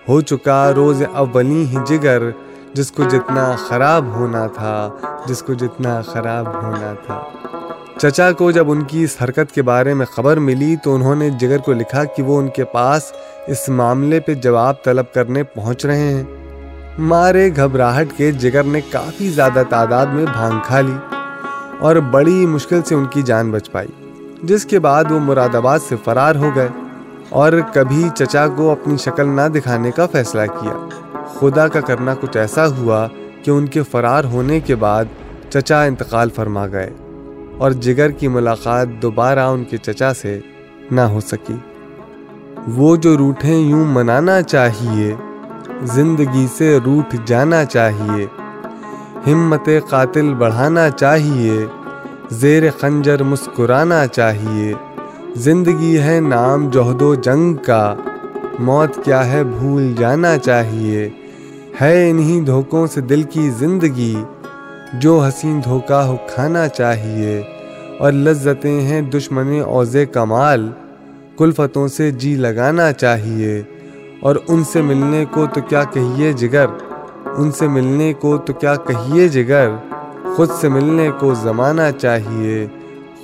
ہو 0.08 0.20
چکا 0.20 0.74
روز 0.74 1.02
اولی 1.14 1.66
ہی 1.66 1.76
جگر۔ 1.86 2.22
جس 2.74 2.92
کو 2.92 3.02
جتنا 3.02 3.54
خراب 3.68 4.04
ہونا 4.06 4.46
تھا، 4.46 4.88
جس 5.26 5.42
کو 5.42 5.54
جتنا 5.54 6.02
خراب 6.02 6.46
ہونا 6.62 6.94
تھا۔ 7.06 7.22
چچا 8.00 8.32
کو 8.32 8.50
جب 8.50 8.70
ان 8.70 8.82
کی 8.82 9.02
اس 9.02 9.16
حرکت 9.22 9.52
کے 9.54 9.62
بارے 9.62 9.94
میں 9.94 10.06
خبر 10.06 10.36
ملی 10.36 10.76
تو 10.76 10.94
انہوں 10.94 11.14
نے 11.16 11.30
جگر 11.30 11.58
کو 11.58 11.72
لکھا 11.72 12.04
کہ 12.04 12.22
وہ 12.22 12.38
ان 12.38 12.48
کے 12.48 12.64
پاس 12.64 13.12
اس 13.46 13.68
معاملے 13.68 14.20
پہ 14.20 14.34
جواب 14.34 14.82
طلب 14.84 15.12
کرنے 15.14 15.42
پہنچ 15.42 15.86
رہے 15.86 16.14
ہیں۔ 16.14 16.22
مارے 16.98 17.48
گھبراہٹ 17.56 18.06
کے 18.16 18.30
جگر 18.32 18.62
نے 18.62 18.80
کافی 18.90 19.28
زیادہ 19.28 19.62
تعداد 19.68 20.06
میں 20.06 20.24
بھانگ 20.32 20.58
کھا 20.64 20.80
لی 20.80 20.96
اور 21.78 21.96
بڑی 21.96 22.46
مشکل 22.46 22.82
سے 22.82 22.94
ان 22.94 23.04
کی 23.04 23.22
جان 23.22 23.50
بچ 23.50 23.70
پائی، 23.70 23.88
جس 24.42 24.64
کے 24.64 24.78
بعد 24.78 25.10
وہ 25.10 25.20
مراد 25.20 25.54
آباد 25.54 25.78
سے 25.88 25.96
فرار 26.04 26.34
ہو 26.34 26.50
گئے 26.56 26.68
اور 27.28 27.52
کبھی 27.72 28.08
چچا 28.14 28.46
کو 28.48 28.70
اپنی 28.70 28.96
شکل 28.96 29.28
نہ 29.28 29.48
دکھانے 29.48 29.90
کا 29.90 30.06
فیصلہ 30.06 30.42
کیا۔ 30.60 30.88
خدا 31.38 31.68
کا 31.68 31.80
کرنا 31.80 32.14
کچھ 32.20 32.36
ایسا 32.36 32.66
ہوا 32.66 33.06
کہ 33.42 33.50
ان 33.50 33.66
کے 33.66 33.82
فرار 33.82 34.24
ہونے 34.24 34.60
کے 34.60 34.74
بعد 34.74 35.04
چچا 35.48 35.82
انتقال 35.82 36.30
فرما 36.30 36.66
گئے۔ 36.66 36.90
اور 37.58 37.70
جگر 37.70 38.10
کی 38.10 38.28
ملاقات 38.28 38.88
دوبارہ 39.02 39.38
ان 39.38 39.64
کے 39.64 39.76
چچا 39.76 40.14
سے 40.14 40.40
نہ 40.90 41.00
ہو 41.00 41.20
سکی۔ 41.20 41.54
وہ 42.68 42.96
جو 42.96 43.18
روٹھیں 43.18 43.58
یوں 43.58 43.84
منانا 43.84 44.42
چاہیے، 44.42 45.14
زندگی 45.82 46.46
سے 46.56 46.78
روٹ 46.84 47.16
جانا 47.24 47.64
چاہیے، 47.64 48.26
ہمت 49.26 49.68
قاتل 49.88 50.34
بڑھانا 50.34 50.90
چاہیے، 50.90 51.66
زیر 52.30 52.62
خنجر 52.80 53.22
مسکرانا 53.22 54.06
چاہیے۔ 54.06 54.74
زندگی 55.36 55.98
ہے 55.98 56.20
نام 56.20 56.70
جہد 56.70 57.02
و 57.02 57.14
جنگ 57.14 57.54
کا، 57.54 57.94
موت 58.58 59.04
کیا 59.04 59.32
ہے 59.32 59.44
بھول 59.44 59.94
جانا 59.98 60.38
چاہیے۔ 60.38 61.10
ہے 61.80 62.10
انہی 62.10 62.40
دھوکوں 62.40 62.86
سے 62.86 63.00
دل 63.00 63.22
کی 63.22 63.50
زندگی۔ 63.50 64.16
جو 64.92 65.22
حسین 65.22 65.60
دھوکا 65.64 66.06
ہو 66.06 66.16
کھانا 66.26 66.68
چاہیے 66.68 67.42
اور 67.98 68.12
لذتیں 68.12 68.80
ہیں 68.80 69.02
دشمن 69.02 69.60
اوز 69.66 69.96
کمال، 70.12 70.72
کلفتوں 71.38 71.88
سے 71.88 72.10
جی 72.10 72.34
لگانا 72.34 72.92
چاہیے۔ 72.92 73.62
اور 74.20 74.36
ان 74.48 74.64
سے 74.64 74.82
ملنے 74.82 75.24
کو 75.30 75.46
تو 75.54 75.60
کیا 75.60 75.84
کہیے 75.84 76.32
جگر؟ 76.32 76.66
ان 77.24 77.52
سے 77.52 77.68
ملنے 77.68 78.12
کو 78.12 78.36
تو 78.36 78.52
کیا 78.52 78.74
کہیے 78.76 79.28
جگر؟ 79.28 79.68
خود 80.36 80.50
سے 80.60 80.68
ملنے 80.68 81.10
کو 81.20 81.34
زمانہ 81.34 81.98
چاہیے، 81.98 82.66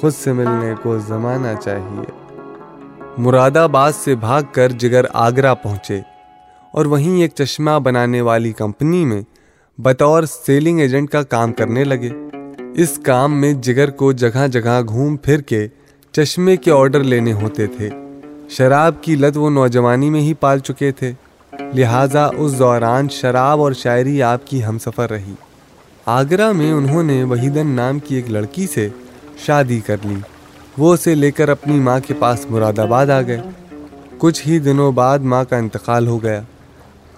خود 0.01 0.13
سے 0.13 0.33
ملنے 0.33 0.75
کو 0.83 0.99
زمانہ 0.99 1.61
چاہیے۔ 1.65 2.29
مراد 3.19 3.57
آباد 3.57 3.93
سے 3.93 4.15
بھاگ 4.15 4.43
کر 4.53 4.69
جگر 4.69 5.05
آگرہ 5.13 5.55
پہنچے۔ 5.55 6.01
اور 6.73 6.85
وہیں 6.85 7.23
ایک 7.23 7.31
چشمہ 7.35 7.79
بنانے 7.83 8.21
والی 8.21 8.53
کمپنی 8.53 9.05
میں 9.05 9.23
بطور 9.79 10.23
سیلنگ 10.23 10.81
ایجنٹ 10.81 11.11
کا 11.11 11.23
کام 11.23 11.53
کرنے 11.53 11.85
لگے۔ 11.85 12.11
اس 12.77 13.01
کام 13.05 13.41
میں 13.41 13.53
جگر 13.53 13.91
کو 13.91 14.13
جگہ 14.13 14.47
جگہ 14.47 14.81
گھوم 14.89 15.17
پھر 15.17 15.41
کے 15.41 15.69
چشمے 16.13 16.57
کے 16.57 16.71
آرڈر 16.71 17.05
لینے 17.05 17.33
ہوتے 17.33 17.67
تھے۔ 17.67 17.91
شراب 18.49 19.03
کی 19.03 19.17
لت 19.17 19.37
وہ 19.37 19.51
نوجوانی 19.51 20.11
میں 20.11 20.21
ہی 20.21 20.35
پال 20.35 20.59
چکے 20.59 20.93
تھے۔ 20.93 21.13
لہٰذا 21.75 22.29
اس 22.37 22.59
دوران 22.59 23.09
شراب 23.09 23.61
اور 23.61 23.73
شاعری 23.73 24.23
آپ 24.23 24.47
کی 24.47 24.65
ہم 24.65 24.79
سفر 24.79 25.11
رہی۔ 25.11 25.35
آگرہ 26.07 26.53
میں 26.53 26.73
انہوں 26.73 27.03
نے 27.03 27.25
وحیدن 27.25 27.67
نام 27.67 27.99
کی 27.99 28.15
ایک 28.15 28.31
لڑکی 28.31 28.67
سے 28.67 28.89
شادی 29.39 29.81
کر 29.87 29.97
لی۔ 30.05 30.17
وہ 30.79 30.95
اسے 30.95 31.15
لے 31.15 31.31
کر 31.31 31.49
اپنی 31.49 31.75
ماں 31.75 32.01
کے 32.07 32.15
پاس 32.15 32.47
مراد 32.51 32.79
آباد 32.79 33.07
آ 33.07 33.23
گئے۔ 33.23 33.41
کچھ 34.19 34.49
ہی 34.49 34.59
دنوں 34.59 34.93
بعد 34.93 35.19
ماں 35.19 35.45
کا 35.45 35.57
انتقال 35.57 36.07
ہو 36.07 36.23
گیا۔ 36.23 36.43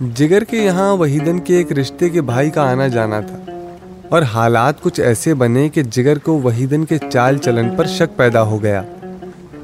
جگر 0.00 0.44
کے 0.44 0.56
یہاں 0.56 0.96
وحیدن 0.96 1.38
کے 1.38 1.56
ایک 1.56 1.72
رشتے 1.72 2.08
کے 2.08 2.20
بھائی 2.20 2.50
کا 2.50 2.70
آنا 2.70 2.86
جانا 2.86 3.20
تھا۔ 3.20 3.38
اور 4.08 4.22
حالات 4.22 4.82
کچھ 4.82 5.00
ایسے 5.00 5.34
بنے 5.34 5.68
کہ 5.68 5.82
جگر 5.82 6.18
کو 6.18 6.40
وحیدن 6.40 6.84
کے 6.84 6.98
چال 7.12 7.38
چلن 7.38 7.68
پر 7.76 7.86
شک 7.86 8.18
پیدا 8.18 8.42
ہو 8.42 8.62
گیا۔ 8.62 8.82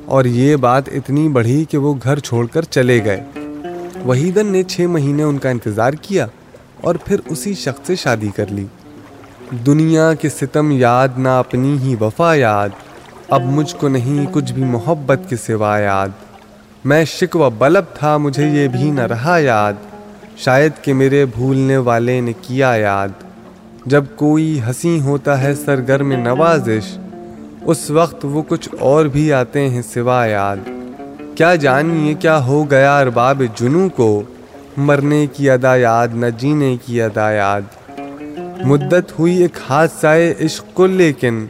اور 0.04 0.24
یہ 0.24 0.56
بات 0.56 0.88
اتنی 0.88 1.28
بڑھی 1.28 1.64
کہ 1.64 1.78
وہ 1.78 1.94
گھر 2.02 2.18
چھوڑ 2.18 2.46
کر 2.46 2.62
چلے 2.62 3.04
گئے۔ 3.04 3.24
وحیدن 4.06 4.46
نے 4.46 4.62
چھ 4.62 4.80
مہینے 4.80 5.22
ان 5.22 5.38
کا 5.38 5.48
انتظار 5.48 5.92
کیا 5.92 6.26
اور 6.80 6.94
پھر 6.94 7.20
اسی 7.26 7.54
شخص 7.54 7.86
سے 7.86 7.96
شادی 7.96 8.28
کر 8.36 8.46
لی۔ 8.50 8.66
دنیا 9.66 10.14
کے 10.14 10.28
ستم 10.28 10.70
یاد 10.70 11.08
نہ 11.16 11.28
اپنی 11.28 11.78
ہی 11.82 11.96
وفا 12.00 12.34
یاد، 12.34 12.68
اب 13.28 13.42
مجھ 13.42 13.76
کو 13.76 13.88
نہیں 13.88 14.26
کچھ 14.32 14.52
بھی 14.52 14.64
محبت 14.64 15.20
کے 15.28 15.36
سوا 15.36 15.78
یاد۔ 15.78 16.08
میں 16.84 17.04
شکوہ 17.04 17.50
بلب 17.58 17.84
تھا، 17.94 18.16
مجھے 18.16 18.48
یہ 18.48 18.68
بھی 18.68 18.90
نہ 18.90 19.00
رہا 19.00 19.38
یاد۔ 19.38 19.72
شاید 20.36 20.72
کہ 20.82 20.94
میرے 20.94 21.26
بھولنے 21.26 21.76
والے 21.76 22.20
نے 22.20 22.32
کیا 22.42 22.68
یاد۔ 22.68 23.08
جب 23.86 24.04
کوئی 24.16 24.60
ہنسی 24.66 25.00
ہوتا 25.00 25.42
ہے 25.42 25.54
سرگر 25.54 26.02
میں 26.02 26.16
نوازش، 26.16 26.98
اس 27.64 27.90
وقت 27.90 28.24
وہ 28.24 28.42
کچھ 28.48 28.68
اور 28.80 29.04
بھی 29.04 29.32
آتے 29.32 29.68
ہیں 29.68 29.82
سوا 29.82 30.26
یاد۔ 30.26 30.56
کیا 31.34 31.54
جانیے 31.54 32.14
کیا 32.14 32.44
ہو 32.44 32.70
گیا 32.70 32.98
ارباب 32.98 33.42
جنو 33.54 33.88
کو؟ 33.88 34.22
مرنے 34.76 35.26
کی 35.32 35.50
ادا 35.50 35.76
یاد، 35.76 36.08
نہ 36.14 36.26
جینے 36.38 36.76
کی 36.86 37.02
ادا 37.02 37.30
یاد۔ 37.30 37.60
مدت 38.64 39.18
ہوئی 39.18 39.36
ایک 39.36 39.58
حادثہ 39.68 40.06
عشق 40.40 40.64
کو 40.74 40.86
لیکن 40.86 41.46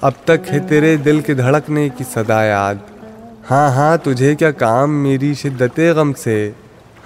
اب 0.00 0.12
تک 0.24 0.52
ہے 0.52 0.58
تیرے 0.58 0.96
دل 0.96 1.20
کے 1.20 1.34
دھڑکنے 1.34 1.88
کی 1.88 2.04
صدا 2.14 2.44
یاد۔ 2.44 2.74
ہاں 3.50 3.68
ہاں 3.68 3.96
تجھے 3.96 4.34
کیا 4.34 4.50
کام 4.50 5.02
میری 5.02 5.34
شدت 5.34 5.80
غم 5.96 6.12
سے؟ 6.12 6.50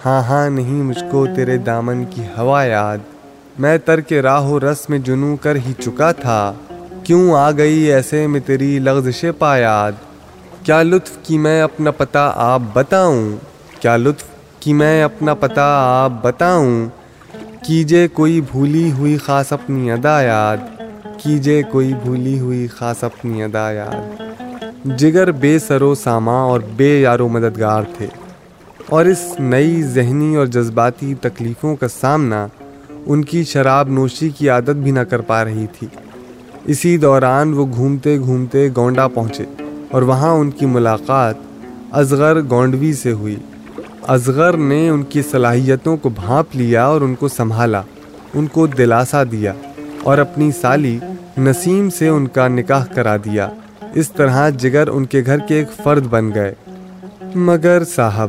ہاں 0.04 0.22
ہاں 0.22 0.50
نہیں 0.50 0.82
مجھ 0.82 1.04
کو 1.10 1.26
تیرے 1.36 1.56
دامن 1.56 2.04
کی 2.10 2.22
ہوا 2.38 2.64
یاد۔ 2.64 2.98
میں 3.58 3.78
تر 3.78 4.00
کے 4.00 4.22
راہ 4.22 4.48
و 4.48 4.60
رس 4.60 4.90
میں 4.90 4.98
جنو 4.98 5.36
کر 5.36 5.56
ہی 5.56 5.72
چکا 5.78 6.12
تھا۔ 6.12 6.52
کیوں 7.04 7.34
آ 7.34 7.50
گئی 7.50 7.78
ایسے 7.78 8.26
میں 8.26 8.40
تیری 8.40 8.78
لغزش 8.78 9.24
پا 9.38 9.56
یاد؟ 9.56 9.92
کیا 10.62 10.82
لطف 10.82 11.18
کی 11.22 11.38
میں 11.38 11.62
اپنا 11.62 11.90
پتہ 11.90 12.32
آپ 12.36 12.62
بتاؤں؟ 12.72 13.36
کیا 13.80 13.96
لطف 13.96 14.24
کی 14.60 14.72
میں 14.72 15.02
اپنا 15.02 15.34
پتہ 15.34 15.82
آپ 16.04 16.12
بتاؤں؟ 16.22 16.86
کیجے 17.66 18.08
کوئی 18.08 18.40
بھولی 18.40 18.92
ہوئی 18.92 19.16
خاص 19.16 19.52
اپنی 19.52 19.90
ادا 19.90 20.22
یاد۔ 20.22 20.56
کیجے 21.22 21.62
کوئی 21.62 21.94
بھولی 22.02 22.40
ہوئی 22.40 22.66
خاص 22.66 23.04
اپنی 23.04 23.42
ادا 23.42 23.72
یاد۔ 23.72 24.22
جگر 24.98 25.30
بے 25.32 25.58
سر 25.58 25.82
و 25.82 25.94
ساما 25.94 26.42
اور 26.42 26.60
بے 26.76 27.00
یار 27.00 27.20
و 27.20 27.28
مددگار 27.28 27.82
تھے۔ 27.96 28.06
اور 28.88 29.04
اس 29.04 29.34
نئی 29.38 29.82
ذہنی 29.82 30.36
اور 30.36 30.46
جذباتی 30.46 31.14
تکلیفوں 31.14 31.76
کا 31.76 31.88
سامنا 31.88 32.46
ان 33.06 33.24
کی 33.24 33.44
شراب 33.44 33.88
نوشی 33.88 34.28
کی 34.28 34.48
عادت 34.48 34.70
بھی 34.70 34.90
نہ 34.90 35.00
کر 35.00 35.20
پا 35.20 35.44
رہی 35.44 35.66
تھی۔ 35.78 35.86
اسی 36.64 36.96
دوران 36.96 37.54
وہ 37.54 37.66
گھومتے 37.76 38.18
گھومتے 38.18 38.68
گونڈا 38.76 39.08
پہنچے 39.08 39.44
اور 39.90 40.02
وہاں 40.02 40.30
ان 40.30 40.50
کی 40.50 40.66
ملاقات 40.66 41.34
ازغر 41.90 42.40
گونڈوی 42.50 42.92
سے 42.92 43.12
ہوئی۔ 43.12 43.36
اصغر 44.08 44.56
نے 44.56 44.88
ان 44.88 45.02
کی 45.02 45.22
صلاحیتوں 45.22 45.96
کو 45.96 46.08
بھانپ 46.08 46.56
لیا 46.56 46.84
اور 46.84 47.00
ان 47.00 47.14
کو 47.14 47.28
سنبھالا، 47.28 47.82
ان 48.34 48.46
کو 48.46 48.66
دلاسا 48.66 49.24
دیا 49.24 49.52
اور 50.02 50.18
اپنی 50.18 50.52
سالی 50.52 50.98
نسیم 51.38 51.90
سے 51.90 52.08
ان 52.08 52.26
کا 52.26 52.48
نکاح 52.48 52.84
کرا 52.94 53.16
دیا۔ 53.16 53.48
اس 53.94 54.12
طرح 54.12 54.50
جگر 54.50 54.88
ان 54.88 55.04
کے 55.04 55.22
گھر 55.26 55.38
کے 55.38 55.54
ایک 55.54 55.68
فرد 55.84 56.06
بن 56.10 56.30
گئے۔ 56.34 56.54
مگر 57.34 57.82
صاحب 57.94 58.28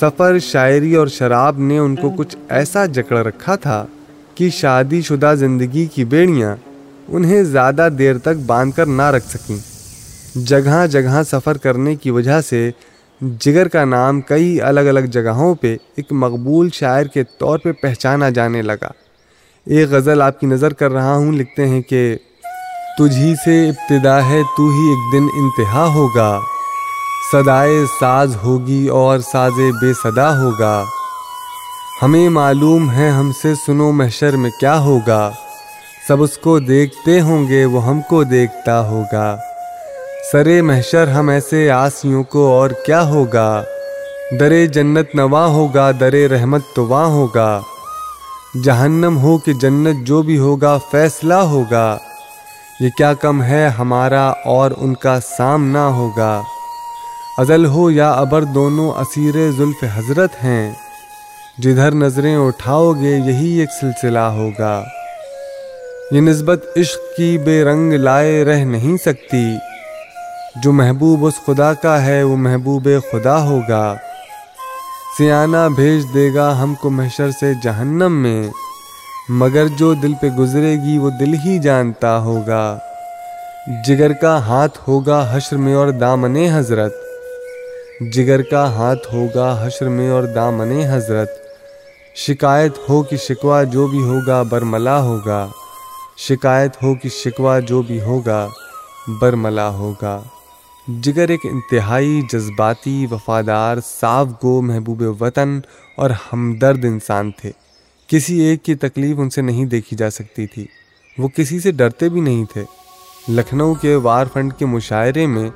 سفر، 0.00 0.38
شاعری 0.38 0.94
اور 0.94 1.06
شراب 1.06 1.58
نے 1.58 1.78
ان 1.78 1.96
کو 1.96 2.10
کچھ 2.10 2.36
ایسا 2.48 2.86
جکڑ 2.86 3.16
رکھا 3.16 3.56
تھا 3.56 3.86
کہ 4.34 4.50
شادی 4.50 5.02
شدہ 5.02 5.34
زندگی 5.38 5.86
کی 5.86 6.04
بیڑیاں 6.04 6.56
انہیں 7.08 7.42
زیادہ 7.42 7.88
دیر 7.98 8.18
تک 8.18 8.40
باندھ 8.46 8.76
کر 8.76 8.86
نہ 8.86 9.02
رکھ 9.02 9.26
سکیں۔ 9.26 9.56
جگہ 10.34 10.86
جگہ 10.86 11.22
سفر 11.30 11.56
کرنے 11.56 11.94
کی 11.94 12.10
وجہ 12.10 12.40
سے 12.40 12.70
جگر 13.40 13.68
کا 13.68 13.84
نام 13.84 14.20
کئی 14.20 14.60
الگ 14.60 14.80
الگ 14.80 15.00
جگہوں 15.00 15.54
پہ 15.54 15.76
ایک 15.96 16.06
مقبول 16.10 16.68
شاعر 16.72 17.04
کے 17.04 17.24
طور 17.38 17.58
پہ 17.58 17.72
پہچانا 17.72 18.28
جانے 18.28 18.62
لگا۔ 18.62 18.88
ایک 19.66 19.88
غزل 19.90 20.22
آپ 20.22 20.40
کی 20.40 20.46
نظر 20.46 20.72
کر 20.72 20.92
رہا 20.92 21.14
ہوں، 21.14 21.32
لکھتے 21.32 21.68
ہیں 21.68 21.82
کہ، 21.82 22.16
تجھی 22.98 23.34
سے 23.44 23.68
ابتدا 23.68 24.28
ہے، 24.28 24.42
تو 24.56 24.62
ہی 24.62 24.88
ایک 24.88 25.12
دن 25.12 25.28
انتہا 25.34 25.86
ہوگا۔ 25.86 26.38
صدائے 27.32 27.84
ساز 28.00 28.36
ہوگی 28.42 28.88
اور 28.88 29.18
ساز 29.18 29.52
بے 29.52 29.92
صدا 30.02 30.42
ہوگا۔ 30.42 30.84
ہمیں 32.02 32.28
معلوم 32.28 32.90
ہے 32.90 33.08
ہم 33.08 33.32
سے 33.42 33.54
سنو 33.54 33.92
محشر 33.92 34.36
میں 34.36 34.50
کیا 34.60 34.78
ہوگا۔ 34.78 35.30
سب 36.08 36.22
اس 36.22 36.38
کو 36.38 36.58
دیکھتے 36.58 37.20
ہوں 37.20 37.48
گے، 37.48 37.64
وہ 37.64 37.86
ہم 37.86 38.00
کو 38.00 38.24
دیکھتا 38.24 38.88
ہوگا۔ 38.88 39.36
سرے 40.32 40.62
محشر، 40.62 41.08
ہم 41.08 41.28
ایسے 41.28 41.70
آسیوں 41.70 42.24
کو 42.24 42.46
اور 42.46 42.70
کیا 42.86 43.08
ہوگا؟ 43.08 43.62
درے 44.40 44.66
جنت 44.66 45.14
نواں 45.14 45.48
ہوگا، 45.48 45.90
درے 46.00 46.28
رحمت 46.28 46.62
تو 46.76 46.86
وہاں 46.86 47.06
ہوگا۔ 47.06 47.60
جہنم 48.64 49.18
ہو 49.18 49.38
کہ 49.38 49.52
جنت 49.52 50.06
جو 50.06 50.22
بھی 50.22 50.38
ہوگا، 50.38 50.78
فیصلہ 50.90 51.34
ہوگا۔ 51.34 51.98
یہ 52.80 52.88
کیا 52.96 53.14
کم 53.14 53.42
ہے، 53.42 53.68
ہمارا 53.68 54.32
اور 54.44 54.70
ان 54.76 54.94
کا 54.94 55.18
سامنا 55.20 55.86
ہوگا۔ 55.86 56.42
ازل 57.38 57.66
ہو 57.66 57.90
یا 57.90 58.10
ابر 58.10 58.42
دونوں 58.42 58.90
اسیر 58.90 59.50
زلف 59.50 59.84
حضرت 59.96 60.30
ہیں۔ 60.44 60.72
جدھر 61.58 61.90
نظریں 61.90 62.36
اٹھاؤ 62.36 62.92
گے 62.92 63.16
یہی 63.16 63.60
ایک 63.60 63.68
سلسلہ 63.80 64.18
ہوگا۔ 64.18 64.84
یہ 66.10 66.20
نسبت 66.20 66.64
عشق 66.76 67.16
کی 67.16 67.38
بے 67.38 67.64
رنگ 67.64 67.92
لائے 67.92 68.44
رہ 68.44 68.64
نہیں 68.64 68.96
سکتی۔ 68.96 69.56
جو 70.62 70.72
محبوب 70.72 71.26
اس 71.26 71.34
خدا 71.46 71.74
کا 71.74 72.06
ہے، 72.06 72.22
وہ 72.22 72.36
محبوب 72.36 72.88
خدا 73.12 73.42
ہوگا۔ 73.42 73.96
سیانہ 75.18 75.68
بھیج 75.76 76.14
دے 76.14 76.34
گا 76.34 76.62
ہم 76.62 76.74
کو 76.74 76.90
محشر 76.90 77.30
سے 77.30 77.52
جہنم 77.62 78.12
میں۔ 78.12 78.50
مگر 79.28 79.66
جو 79.66 79.94
دل 79.94 80.12
پہ 80.20 80.28
گزرے 80.28 80.76
گی 80.76 80.98
وہ 80.98 81.10
دل 81.10 81.34
ہی 81.34 81.58
جانتا 81.58 82.18
ہوگا۔ 82.18 82.78
جگر 83.86 84.12
کا 84.12 84.38
ہاتھ 84.38 84.78
ہوگا 84.88 85.30
حشر 85.32 85.56
میں 85.56 85.74
اور 85.74 85.88
دامن 85.88 86.36
حضرت۔ 86.36 87.01
جگر 88.10 88.42
کا 88.42 88.74
ہاتھ 88.74 89.14
ہوگا 89.14 89.62
حشر 89.66 89.88
میں 89.88 90.10
اور 90.10 90.22
دامن 90.22 90.72
حضرت۔ 90.72 91.30
شکایت 92.16 92.72
ہو 92.88 93.02
کہ 93.02 93.16
شکوہ 93.16 93.64
جو 93.64 93.86
بھی 93.86 94.02
ہوگا 94.02 94.42
برملا 94.42 95.02
ہوگا۔ 95.02 95.48
شکایت 96.16 96.82
ہو 96.82 96.94
کہ 96.94 97.08
شکوہ 97.08 97.60
جو 97.60 97.82
بھی 97.82 98.00
ہوگا 98.00 98.48
برملا 99.20 99.68
ہوگا۔ 99.68 100.22
جگر 101.02 101.28
ایک 101.28 101.40
انتہائی 101.44 102.22
جذباتی 102.32 103.06
وفادار 103.10 103.76
صاف 104.00 104.26
گو 104.44 104.62
محبوب 104.62 105.22
وطن 105.22 105.60
اور 105.96 106.10
ہمدرد 106.32 106.84
انسان 106.84 107.30
تھے۔ 107.30 107.50
کسی 108.06 108.40
ایک 108.40 108.62
کی 108.62 108.74
تکلیف 108.74 109.16
ان 109.18 109.30
سے 109.30 109.42
نہیں 109.42 109.64
دیکھی 109.64 109.96
جا 109.96 110.10
سکتی 110.10 110.46
تھی۔ 110.46 110.66
وہ 111.18 111.28
کسی 111.28 111.60
سے 111.60 111.70
ڈرتے 111.70 112.08
بھی 112.08 112.20
نہیں 112.20 112.44
تھے۔ 112.52 112.64
لکھنؤ 113.28 113.74
کے 113.74 113.94
وار 113.94 114.26
فنڈ 114.32 114.52
کے 114.58 114.66
مشاعرے 114.66 115.26
میں 115.26 115.50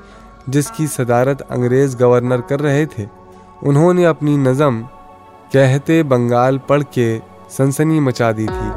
جس 0.47 0.71
کی 0.71 0.87
صدارت 0.87 1.43
انگریز 1.49 2.01
گورنر 2.01 2.41
کر 2.41 2.63
رہے 2.63 2.87
تھے، 2.87 3.05
انہوں 3.63 3.95
نے 3.95 4.07
اپنی 4.07 4.37
نظم 4.37 4.83
کہتے 5.51 6.03
بنگال 6.03 6.59
پڑھ 6.59 6.83
کے 6.91 7.19
سنسنی 7.51 8.01
مچا 8.01 8.33
دی 8.33 8.47
تھی۔ 8.47 8.71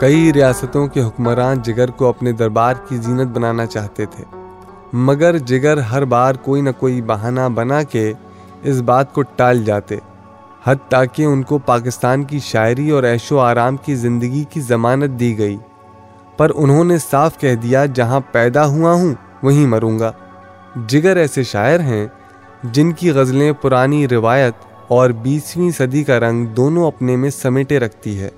کئی 0.00 0.32
ریاستوں 0.32 0.86
کے 0.86 1.02
حکمران 1.02 1.62
جگر 1.62 1.90
کو 1.90 2.06
اپنے 2.06 2.32
دربار 2.32 2.74
کی 2.88 2.96
زینت 2.96 3.28
بنانا 3.28 3.66
چاہتے 3.66 4.06
تھے، 4.06 4.24
مگر 4.92 5.38
جگر 5.38 5.76
ہر 5.76 6.04
بار 6.04 6.34
کوئی 6.34 6.62
نہ 6.62 6.70
کوئی 6.78 7.02
بہانہ 7.02 7.48
بنا 7.54 7.82
کے 7.82 8.12
اس 8.62 8.80
بات 8.80 9.14
کو 9.14 9.22
ٹال 9.22 9.64
جاتے 9.64 9.96
حد 10.64 10.76
تاکہ 10.88 11.22
ان 11.22 11.42
کو 11.42 11.58
پاکستان 11.58 12.24
کی 12.24 12.38
شاعری 12.38 12.90
اور 12.90 13.04
عیش 13.04 13.32
و 13.32 13.38
آرام 13.38 13.76
کی 13.76 13.94
زندگی 13.94 14.44
کی 14.50 14.60
ضمانت 14.60 15.20
دی 15.20 15.38
گئی۔ 15.38 15.56
پر 16.36 16.50
انہوں 16.54 16.84
نے 16.84 16.98
صاف 16.98 17.38
کہہ 17.38 17.54
دیا، 17.54 17.86
جہاں 17.86 18.20
پیدا 18.32 18.66
ہوا 18.66 18.92
ہوں، 18.92 19.14
وہیں 19.42 19.66
مروں 19.66 19.98
گا۔ 19.98 20.12
جگر 20.76 21.16
ایسے 21.16 21.42
شاعر 21.42 21.80
ہیں 21.80 22.06
جن 22.62 22.92
کی 22.92 23.10
غزلیں 23.10 23.52
پرانی 23.52 24.08
روایت 24.08 24.54
اور 24.88 25.10
بیسویں 25.10 25.70
صدی 25.70 26.04
کا 26.04 26.20
رنگ 26.20 26.46
دونوں 26.46 26.86
اپنے 26.86 27.16
میں 27.16 27.30
سمیٹے 27.30 27.78
رکھتی 27.78 28.20
ہے۔ 28.20 28.28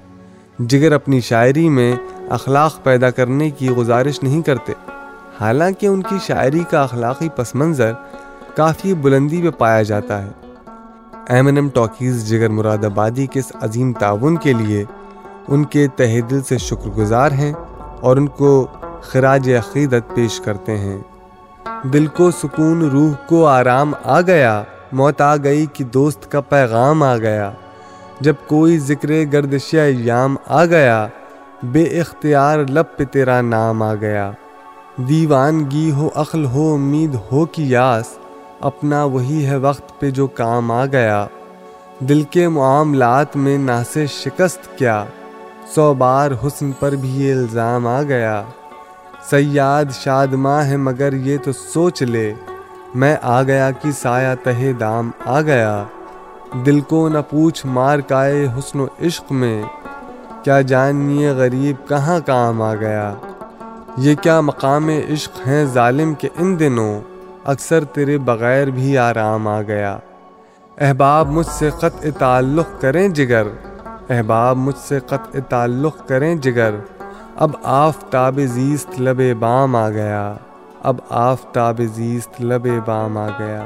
جگر 0.59 0.93
اپنی 0.93 1.21
شاعری 1.21 1.69
میں 1.69 1.97
اخلاق 2.31 2.83
پیدا 2.83 3.11
کرنے 3.11 3.51
کی 3.51 3.71
گزارش 3.71 4.23
نہیں 4.23 4.43
کرتے۔ 4.43 4.73
حالانکہ 5.41 5.87
ان 5.87 6.03
کی 6.03 6.17
شاعری 6.27 6.61
کا 6.71 6.83
اخلاقی 6.83 7.29
پس 7.29 7.55
منظر 7.55 7.93
کافی 8.57 8.95
بلندی 8.95 9.43
پہ 9.43 9.51
پایا 9.59 9.83
جاتا 9.83 10.23
ہے۔ 10.23 10.31
ایم 11.29 11.47
ایم 11.47 11.69
ٹاکیز 11.69 12.29
جگر 12.29 12.49
مراد 12.49 12.85
آبادی 12.85 13.27
کے 13.27 13.41
اس 13.41 13.53
عظیم 13.61 13.93
تعاون 13.93 14.37
کے 14.37 14.53
لیے 14.53 14.85
ان 15.49 15.65
کے 15.65 15.87
تہ 15.97 16.21
دل 16.31 16.43
سے 16.43 16.59
شکر 16.59 16.89
گزار 16.89 17.33
ہیں 17.33 17.53
اور 18.01 18.17
ان 18.17 18.27
کو 18.27 18.67
خراج 19.01 19.51
عقیدت 19.51 20.15
پیش 20.15 20.41
کرتے 20.41 20.79
ہیں۔ 20.79 20.99
دل 21.83 22.07
کو 22.07 22.31
سکون، 22.31 22.91
روح 22.91 23.13
کو 23.27 23.47
آرام 23.47 23.93
آ 24.05 24.21
گیا۔ 24.21 24.63
موت 24.93 25.21
آ 25.21 25.37
گئی 25.37 25.67
کہ 25.73 25.85
دوست 25.85 26.33
کا 26.33 26.41
پیغام 26.41 27.03
آ 27.03 27.17
گیا۔ 27.17 27.51
جب 28.21 28.35
کوئی 28.47 28.79
ذکر 28.79 29.09
گردش 29.33 29.75
ایام 29.75 30.37
آ 30.47 30.65
گیا، 30.65 31.09
بے 31.63 31.83
اختیار 31.83 32.59
لب 32.59 32.85
پہ 32.97 33.05
تیرا 33.05 33.41
نام 33.41 33.83
آ 33.83 33.95
گیا۔ 33.95 34.31
دیوانگی 34.97 35.91
ہو، 35.91 36.09
عقل 36.15 36.45
ہو، 36.45 36.75
امید 36.75 37.17
ہو 37.33 37.47
کہ 37.47 37.63
یاس۔ 37.63 38.19
اپنا 38.61 39.05
وہی 39.05 39.47
ہے 39.47 39.57
وقت 39.57 40.01
پہ 40.01 40.11
جو 40.11 40.27
کام 40.27 40.71
آ 40.71 40.87
گیا۔ 40.87 41.27
دل 41.99 42.23
کے 42.23 42.49
معاملات 42.49 43.37
میں 43.37 43.59
نہ 43.59 43.83
سے 43.93 44.07
شکست 44.07 44.79
کیا۔ 44.79 45.05
سو 45.75 45.95
بار 45.95 46.31
حسن 46.47 46.73
پر 46.73 46.93
بھی 46.93 47.09
یہ 47.09 47.33
الزام 47.33 47.87
آ 47.87 48.03
گیا۔ 48.03 48.45
سیاد 49.23 49.85
شاد 49.93 50.27
ماں 50.27 50.65
ہے 50.65 50.77
مگر 50.77 51.13
یہ 51.13 51.37
تو 51.45 51.53
سوچ 51.53 52.03
لے۔ 52.03 52.35
میں 52.95 53.17
آ 53.23 53.43
گیا 53.43 53.71
کہ 53.71 53.91
سایہ 53.91 54.35
تہ 54.45 54.73
دام 54.81 55.11
آ 55.27 55.41
گیا۔ 55.41 55.85
دل 56.67 56.81
کو 56.81 57.09
نہ 57.09 57.19
پوچھ 57.31 57.67
مار 57.67 57.99
کائے 57.99 58.47
حسن 58.59 58.81
و 58.81 58.87
عشق 59.03 59.33
میں۔ 59.33 59.63
کیا 60.43 60.61
جانیے 60.61 61.31
غریب 61.31 61.89
کہاں 61.89 62.21
کام 62.27 62.63
آ 62.63 62.75
گیا۔ 62.75 63.15
یہ 63.97 64.15
کیا 64.15 64.41
مقام 64.41 64.89
عشق 64.89 65.47
ہیں 65.47 65.65
ظالم 65.65 66.15
کے 66.15 66.29
ان 66.39 66.59
دنوں۔ 66.59 67.01
اکثر 67.45 67.85
تیرے 67.85 68.19
بغیر 68.19 68.67
بھی 68.67 68.99
آرام 68.99 69.49
آ 69.49 69.63
گیا۔ 69.63 69.99
احباب 70.81 71.29
مجھ 71.29 71.47
سے 71.47 71.71
قطع 71.71 72.09
تعلق 72.19 72.81
کریں 72.81 73.09
جگر۔ 73.09 73.47
احباب 74.11 74.57
مجھ 74.57 74.79
سے 74.89 75.01
قطع 75.01 75.39
تعلق 75.49 76.09
کریں 76.09 76.35
جگر۔ 76.35 76.75
اب 77.37 77.51
آفتاب 77.63 78.41
زیست 78.45 79.01
لب 79.01 79.39
بام 79.39 79.77
آ 79.77 79.91
گیا، 79.91 80.35
اب 80.83 80.97
آفتاب 81.11 81.81
زیست 81.95 82.41
لب 82.41 82.69
بام 82.87 83.19
آ 83.19 83.29
گیا۔ 83.39 83.65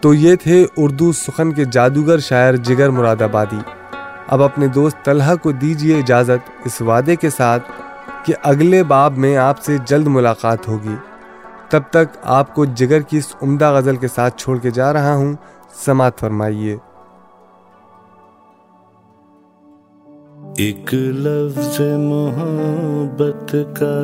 تو 0.00 0.14
یہ 0.14 0.36
تھے 0.36 0.66
اردو 0.76 1.12
سخن 1.12 1.52
کے 1.52 1.64
جادوگر 1.64 2.18
شاعر 2.18 2.54
جگر 2.54 2.90
مراد 2.90 3.22
آبادی۔ 3.22 3.58
اب 4.28 4.42
اپنے 4.42 4.66
دوست 4.66 5.04
طلحہ 5.04 5.34
کو 5.34 5.52
دیجیے 5.52 5.98
اجازت 5.98 6.50
اس 6.64 6.80
وعدے 6.80 7.16
کے 7.16 7.30
ساتھ 7.30 7.62
کہ 8.24 8.34
اگلے 8.42 8.82
باب 8.82 9.18
میں 9.18 9.36
آپ 9.36 9.58
سے 9.58 9.76
جلد 9.84 10.06
ملاقات 10.06 10.68
ہوگی۔ 10.68 10.94
تب 11.68 11.82
تک 11.90 12.16
آپ 12.22 12.54
کو 12.54 12.64
جگر 12.64 13.00
کی 13.00 13.18
اس 13.18 13.34
عمدہ 13.42 13.72
غزل 13.72 13.96
کے 13.96 14.08
ساتھ 14.08 14.34
چھوڑ 14.36 14.58
کے 14.58 14.70
جا 14.70 14.92
رہا 14.92 15.14
ہوں۔ 15.14 15.34
سماعت 15.84 16.20
فرمائیے۔ 16.20 16.76
ایک 20.60 20.94
لفظ 20.94 21.80
محبت 21.80 23.56
کا 23.76 23.98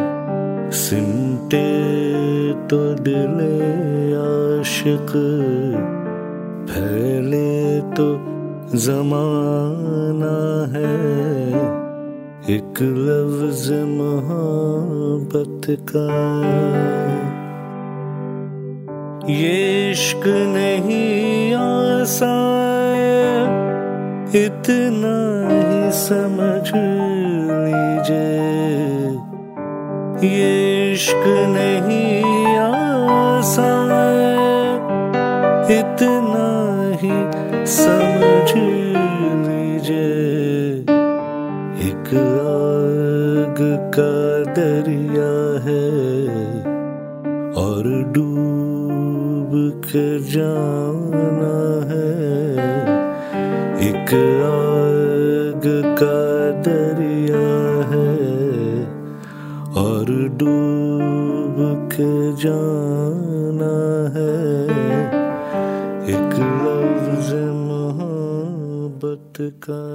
سمٹے 0.71 1.83
تو 2.67 2.93
دل 2.93 3.39
عاشق، 4.15 5.17
پھیلے 6.67 7.81
تو 7.95 8.17
زمانہ 8.73 10.77
ہے۔ 10.77 10.93
ایک 12.45 12.81
لفظ 12.81 13.71
محبت 13.71 15.69
کا 15.85 16.41
یہ 19.27 19.91
عشق 19.91 20.27
نہیں 20.27 21.53
آسان 21.53 23.47
اتنا 24.33 25.32
سمجھ 25.93 26.71
لیجیے 26.73 28.29
یہ 30.21 30.93
عشق 30.93 31.27
نہیں 31.27 32.57
آسان 32.57 33.91
اتنا 35.69 36.49
ہی 37.03 37.11
سمجھ 37.65 38.57
لیجیے 39.47 40.09
ایک 41.85 42.13
آگ 42.41 43.61
کا 43.91 44.43
دریا 44.55 45.35
ہے 45.65 45.89
اور 47.63 47.85
ڈوب 48.13 49.55
کے 49.83 50.07
جانا 50.33 51.57
ہے۔ 51.89 52.11
ایک 53.79 54.13
آگ 54.13 54.72
ڈوب 60.37 61.91
کے 61.91 62.31
جانا 62.41 63.75
ہے۔ 64.13 64.67
ایک 66.05 66.39
لفظ 66.39 67.33
محبت 67.53 69.41
کا۔ 69.59 69.89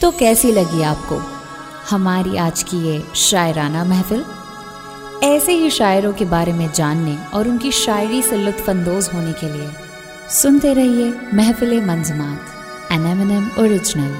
تو 0.00 0.10
کیسی 0.10 0.52
لگی 0.52 0.84
آپ 0.84 1.08
کو 1.08 1.18
ہماری 1.92 2.38
آج 2.38 2.64
کی 2.64 2.76
یہ 2.76 2.98
شاعرانہ 3.14 3.84
محفل؟ 3.84 4.22
ایسے 5.20 5.54
ہی 5.54 5.70
شاعروں 5.70 6.12
کے 6.16 6.24
بارے 6.24 6.52
میں 6.52 6.68
جاننے 6.72 7.14
اور 7.30 7.44
ان 7.44 7.58
کی 7.58 7.70
شاعری 7.70 8.22
سے 8.28 8.36
لطف 8.36 8.68
اندوز 8.68 9.10
ہونے 9.14 9.32
کے 9.40 9.46
لیے 9.46 9.66
سنتے 10.28 10.74
رہیے 10.74 11.10
محفل 11.32 11.80
منظمات 11.80 12.50
N 12.92 13.06
M 13.06 13.18
N 13.18 13.30
M 13.30 13.48
original 13.56 14.12